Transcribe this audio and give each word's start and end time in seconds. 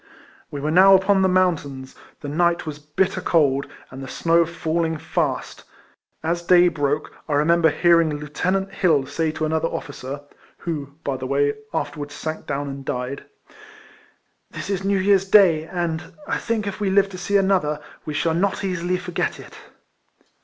We 0.49 0.59
were 0.59 0.71
now 0.71 0.95
upon 0.95 1.21
the 1.21 1.29
mountains; 1.29 1.93
the 2.21 2.27
night 2.27 2.65
was 2.65 2.79
bitter 2.79 3.21
cold, 3.21 3.67
and 3.91 4.01
the 4.01 4.07
snow 4.07 4.47
falling 4.47 4.97
fast. 4.97 5.63
As 6.23 6.41
day 6.41 6.69
broke, 6.69 7.13
I 7.29 7.33
remember 7.33 7.69
hearing 7.69 8.17
Lieutenant 8.17 8.73
Hill 8.73 9.05
say 9.05 9.29
to 9.33 9.45
another 9.45 9.67
officer 9.67 10.21
(who, 10.57 10.95
by 11.03 11.17
the 11.17 11.27
way, 11.27 11.53
afterwards 11.71 12.15
sank 12.15 12.47
down, 12.47 12.67
and 12.67 12.83
died)," 12.83 13.25
This 14.55 14.71
is 14.71 14.81
Xew 14.81 15.03
Year's 15.05 15.25
Day; 15.29 15.65
and, 15.67 16.11
I 16.27 16.39
think 16.39 16.65
if 16.65 16.79
we 16.79 16.89
live 16.89 17.09
to 17.09 17.19
see 17.19 17.37
another, 17.37 17.79
we 18.03 18.15
shall 18.15 18.33
not 18.33 18.63
easily 18.63 18.97
forget 18.97 19.39
it." 19.39 19.53